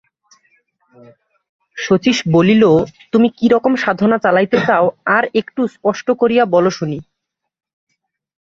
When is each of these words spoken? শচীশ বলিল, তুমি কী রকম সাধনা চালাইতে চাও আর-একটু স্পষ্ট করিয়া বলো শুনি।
শচীশ 1.77 2.17
বলিল, 2.27 2.63
তুমি 3.13 3.27
কী 3.37 3.45
রকম 3.49 3.73
সাধনা 3.75 4.17
চালাইতে 4.17 4.57
চাও 4.67 4.85
আর-একটু 5.17 5.61
স্পষ্ট 5.67 6.07
করিয়া 6.21 6.43
বলো 6.45 6.69
শুনি। 6.71 6.99